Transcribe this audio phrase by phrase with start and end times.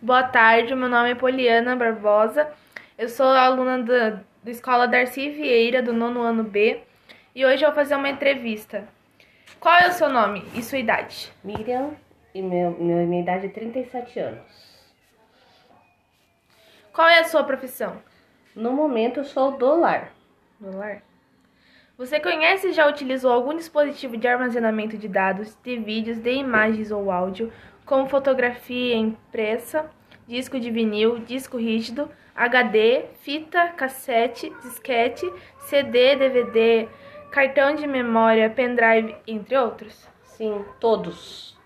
[0.00, 2.48] Boa tarde, meu nome é Poliana Barbosa.
[2.96, 4.10] Eu sou aluna da,
[4.42, 6.80] da Escola Darcy Vieira, do nono ano B,
[7.34, 8.86] e hoje eu vou fazer uma entrevista.
[9.58, 11.32] Qual é o seu nome e sua idade?
[11.42, 11.92] Miriam,
[12.34, 14.78] e meu, meu- minha idade é 37 anos.
[16.92, 18.00] Qual é a sua profissão?
[18.54, 20.12] No momento eu sou do lar.
[20.60, 21.02] Celular.
[21.96, 26.92] Você conhece e já utilizou algum dispositivo de armazenamento de dados, de vídeos, de imagens
[26.92, 27.52] ou áudio,
[27.88, 29.90] como fotografia impressa,
[30.26, 35.26] disco de vinil, disco rígido, HD, fita, cassete, disquete,
[35.60, 36.86] CD, DVD,
[37.30, 40.06] cartão de memória, pendrive, entre outros?
[40.22, 41.58] Sim, todos.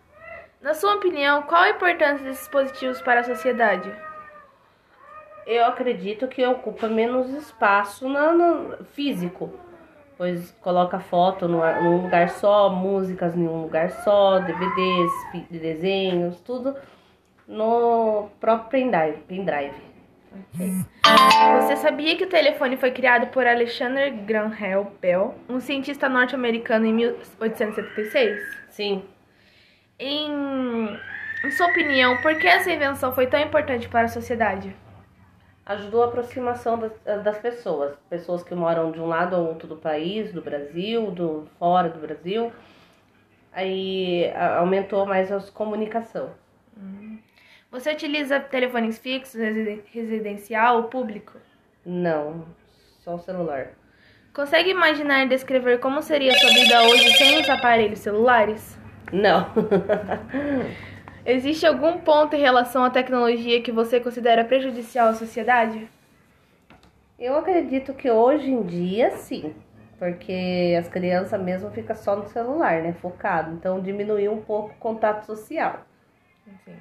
[0.61, 3.93] Na sua opinião, qual a importância desses dispositivos para a sociedade?
[5.45, 9.53] Eu acredito que ocupa menos espaço na- no físico,
[10.17, 15.13] pois coloca foto num lugar só, músicas em um lugar só, DVDs,
[15.51, 16.77] desenhos, tudo
[17.47, 19.19] no próprio pendrive.
[19.29, 19.75] pendrive.
[21.61, 26.95] Você sabia que o telefone foi criado por Alexander Graham Bell, um cientista norte-americano em
[26.95, 28.41] 1876?
[28.71, 29.05] Sim,
[29.99, 30.99] Em,
[31.45, 34.75] em sua opinião, por que essa invenção foi tão importante para a sociedade?
[35.65, 39.77] Ajudou a aproximação das, das pessoas, pessoas que moram de um lado ao outro do
[39.77, 42.53] país, do Brasil, do fora do Brasil.
[43.53, 46.31] Aí aumentou mais a comunicação.
[47.71, 51.39] Você utiliza telefones fixos, residen- residencial ou público?
[51.85, 52.45] Não,
[53.01, 53.69] só o celular.
[54.33, 58.79] Consegue imaginar e descrever como seria a sua vida hoje sem os aparelhos celulares?
[59.13, 59.47] Não.
[61.25, 65.89] Existe algum ponto em relação à tecnologia que você considera prejudicial à sociedade?
[67.17, 69.55] Eu acredito que hoje em dia sim,
[70.01, 73.53] porque as crianças mesmo ficam só no celular, né, focado.
[73.55, 75.87] Então diminuiu um pouco o contato social.
[76.65, 76.75] Sim.